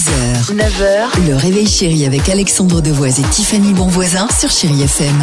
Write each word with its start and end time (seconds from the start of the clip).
6h, 0.00 0.54
9h, 0.54 1.28
le 1.28 1.36
réveil 1.36 1.66
chéri 1.66 2.06
avec 2.06 2.26
Alexandre 2.30 2.80
Devoise 2.80 3.20
et 3.20 3.22
Tiffany 3.24 3.74
Bonvoisin 3.74 4.26
sur 4.30 4.50
Chérie 4.50 4.82
FM. 4.84 5.14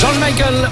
George 0.00 0.18
Michael, 0.18 0.70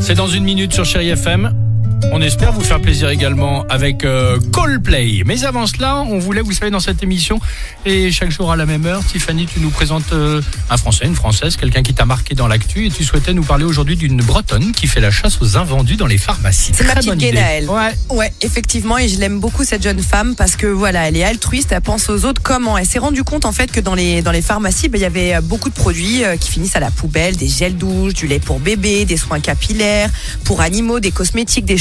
c'est 0.00 0.14
dans 0.14 0.26
une 0.26 0.44
minute 0.44 0.72
sur 0.72 0.86
Chéri 0.86 1.10
FM. 1.10 1.65
On 2.12 2.20
espère 2.20 2.52
vous 2.52 2.62
faire 2.62 2.80
plaisir 2.80 3.08
également 3.10 3.64
avec 3.68 4.04
euh, 4.04 4.38
Coldplay. 4.52 5.22
Mais 5.26 5.44
avant 5.44 5.66
cela, 5.66 5.96
on 5.96 6.18
voulait, 6.18 6.40
vous 6.40 6.52
savez, 6.52 6.70
dans 6.70 6.80
cette 6.80 7.02
émission, 7.02 7.40
et 7.84 8.10
chaque 8.10 8.30
jour 8.30 8.50
à 8.50 8.56
la 8.56 8.66
même 8.66 8.86
heure, 8.86 9.04
Tiffany, 9.04 9.46
tu 9.46 9.60
nous 9.60 9.70
présentes 9.70 10.12
euh, 10.12 10.40
un 10.70 10.76
Français, 10.76 11.06
une 11.06 11.14
Française, 11.14 11.56
quelqu'un 11.56 11.82
qui 11.82 11.94
t'a 11.94 12.04
marqué 12.04 12.34
dans 12.34 12.48
l'actu, 12.48 12.86
et 12.86 12.90
tu 12.90 13.04
souhaitais 13.04 13.32
nous 13.32 13.42
parler 13.42 13.64
aujourd'hui 13.64 13.96
d'une 13.96 14.22
Bretonne 14.22 14.72
qui 14.72 14.86
fait 14.86 15.00
la 15.00 15.10
chasse 15.10 15.40
aux 15.42 15.56
invendus 15.56 15.96
dans 15.96 16.06
les 16.06 16.18
pharmacies. 16.18 16.72
C'est 16.74 16.86
ma 16.86 16.94
petite. 16.94 17.14
Guénaëlle. 17.16 17.68
Ouais. 17.68 17.94
Ouais, 18.10 18.32
effectivement, 18.40 18.98
et 18.98 19.08
je 19.08 19.18
l'aime 19.18 19.40
beaucoup 19.40 19.64
cette 19.64 19.82
jeune 19.82 20.02
femme 20.02 20.34
parce 20.36 20.56
que 20.56 20.66
voilà, 20.66 21.08
elle 21.08 21.16
est 21.16 21.24
altruiste, 21.24 21.72
elle 21.72 21.80
pense 21.80 22.08
aux 22.08 22.24
autres 22.24 22.42
comment. 22.42 22.78
Elle 22.78 22.86
s'est 22.86 22.98
rendue 22.98 23.24
compte 23.24 23.44
en 23.44 23.52
fait 23.52 23.70
que 23.70 23.80
dans 23.80 23.94
les 23.94 24.22
dans 24.22 24.32
les 24.32 24.42
pharmacies, 24.42 24.88
ben, 24.88 24.98
il 24.98 25.02
y 25.02 25.06
avait 25.06 25.34
euh, 25.34 25.40
beaucoup 25.40 25.68
de 25.68 25.74
produits 25.74 26.24
euh, 26.24 26.36
qui 26.36 26.50
finissent 26.50 26.76
à 26.76 26.80
la 26.80 26.90
poubelle, 26.90 27.36
des 27.36 27.48
gels 27.48 27.76
douches, 27.76 28.14
du 28.14 28.26
lait 28.26 28.38
pour 28.38 28.60
bébé, 28.60 29.04
des 29.04 29.16
soins 29.16 29.40
capillaires, 29.40 30.10
pour 30.44 30.60
animaux, 30.60 31.00
des 31.00 31.10
cosmétiques, 31.10 31.64
des 31.64 31.78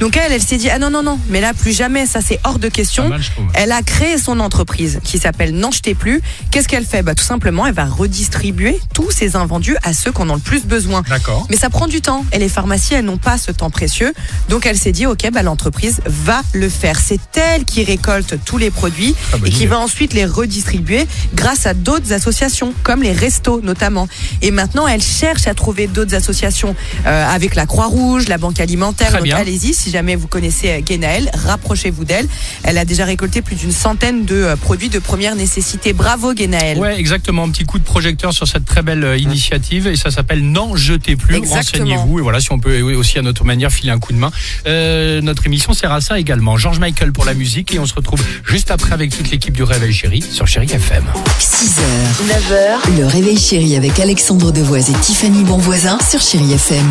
Donc 0.00 0.16
elle, 0.16 0.32
elle 0.32 0.42
s'est 0.42 0.56
dit 0.56 0.68
ah 0.70 0.78
non 0.78 0.90
non 0.90 1.02
non, 1.02 1.18
mais 1.28 1.40
là 1.40 1.54
plus 1.54 1.72
jamais, 1.76 2.06
ça 2.06 2.20
c'est 2.20 2.40
hors 2.44 2.58
de 2.58 2.68
question. 2.68 3.08
Mal. 3.08 3.20
Elle 3.54 3.72
a 3.72 3.82
créé 3.82 4.18
son 4.18 4.40
entreprise 4.40 5.00
qui 5.04 5.18
s'appelle 5.18 5.54
N'en 5.54 5.70
jetez 5.70 5.94
plus. 5.94 6.20
Qu'est-ce 6.50 6.68
qu'elle 6.68 6.84
fait? 6.84 7.02
Bah, 7.02 7.14
Tout 7.14 7.24
simplement, 7.24 7.66
elle 7.66 7.74
va 7.74 7.84
redistribuer 7.84 8.78
tous 8.94 9.10
ces 9.10 9.36
invendus 9.36 9.76
à 9.82 9.92
ceux 9.92 10.12
qui 10.12 10.20
en 10.22 10.30
ont 10.30 10.34
le 10.34 10.40
plus 10.40 10.64
besoin. 10.64 11.02
D'accord. 11.08 11.46
Mais 11.50 11.56
ça 11.56 11.70
prend 11.70 11.86
du 11.86 12.00
temps 12.00 12.24
et 12.32 12.38
les 12.38 12.48
pharmacies, 12.48 12.94
elles 12.94 13.04
n'ont 13.04 13.18
pas 13.18 13.38
ce 13.38 13.50
temps 13.52 13.70
précieux. 13.70 14.12
Donc 14.48 14.66
elle 14.66 14.78
s'est 14.78 14.92
dit, 14.92 15.06
ok, 15.06 15.28
bah, 15.32 15.42
l'entreprise 15.42 16.00
va 16.06 16.42
le 16.52 16.68
faire. 16.68 16.98
C'est 17.00 17.20
elle 17.36 17.64
qui 17.64 17.84
récolte 17.84 18.36
tous 18.44 18.58
les 18.58 18.70
produits 18.70 19.14
Ah, 19.32 19.36
et 19.44 19.50
qui 19.50 19.66
va 19.66 19.78
ensuite 19.78 20.12
les 20.12 20.24
redistribuer 20.24 21.06
grâce 21.34 21.66
à 21.66 21.74
d'autres 21.74 22.12
associations, 22.12 22.72
comme 22.82 23.02
les 23.02 23.12
restos 23.12 23.60
notamment. 23.62 24.08
Et 24.42 24.50
maintenant, 24.50 24.86
elle 24.86 25.02
cherche 25.02 25.46
à 25.46 25.54
trouver 25.54 25.86
d'autres 25.86 26.14
associations 26.14 26.74
euh, 27.06 27.26
avec 27.28 27.54
la 27.54 27.66
Croix-Rouge, 27.66 28.28
la 28.28 28.38
Banque 28.38 28.60
Alimentaire. 28.60 29.19
Très 29.20 29.28
Donc 29.28 29.36
bien. 29.36 29.36
allez-y, 29.36 29.74
si 29.74 29.90
jamais 29.90 30.16
vous 30.16 30.26
connaissez 30.28 30.70
euh, 30.70 30.80
Guénaëlle, 30.80 31.30
rapprochez-vous 31.34 32.04
d'elle. 32.04 32.26
Elle 32.62 32.78
a 32.78 32.84
déjà 32.84 33.04
récolté 33.04 33.42
plus 33.42 33.56
d'une 33.56 33.72
centaine 33.72 34.24
de 34.24 34.34
euh, 34.34 34.56
produits 34.56 34.88
de 34.88 34.98
première 34.98 35.36
nécessité. 35.36 35.92
Bravo 35.92 36.32
Guénaëlle. 36.32 36.78
Ouais, 36.78 36.98
exactement. 36.98 37.44
Un 37.44 37.50
petit 37.50 37.64
coup 37.64 37.78
de 37.78 37.84
projecteur 37.84 38.32
sur 38.32 38.46
cette 38.48 38.64
très 38.64 38.82
belle 38.82 39.04
euh, 39.04 39.16
initiative 39.18 39.86
et 39.86 39.96
ça 39.96 40.10
s'appelle 40.10 40.42
N'en 40.42 40.76
jetez 40.76 41.16
plus. 41.16 41.36
Renseignez-vous 41.36 42.18
et 42.18 42.22
voilà 42.22 42.40
si 42.40 42.50
on 42.52 42.58
peut 42.58 42.80
aussi 42.80 43.18
à 43.18 43.22
notre 43.22 43.44
manière 43.44 43.70
filer 43.70 43.90
un 43.92 43.98
coup 43.98 44.12
de 44.12 44.18
main. 44.18 44.30
Euh, 44.66 45.20
notre 45.20 45.46
émission 45.46 45.72
sert 45.72 45.92
à 45.92 46.00
ça 46.00 46.18
également. 46.18 46.56
George 46.56 46.78
Michael 46.78 47.12
pour 47.12 47.24
la 47.24 47.34
musique 47.34 47.74
et 47.74 47.78
on 47.78 47.86
se 47.86 47.94
retrouve 47.94 48.22
juste 48.46 48.70
après 48.70 48.92
avec 48.92 49.14
toute 49.16 49.30
l'équipe 49.30 49.54
du 49.54 49.62
Réveil 49.62 49.92
Chéri 49.92 50.22
sur 50.22 50.46
Chéri 50.46 50.66
FM. 50.66 51.04
6h, 51.38 51.80
9h, 52.28 52.98
le 52.98 53.06
réveil 53.06 53.38
chéri 53.38 53.76
avec 53.76 53.98
Alexandre 53.98 54.52
Devoise 54.52 54.90
et 54.90 54.94
Tiffany 54.94 55.44
Bonvoisin 55.44 55.98
sur 56.08 56.20
Chérie 56.20 56.52
FM. 56.52 56.86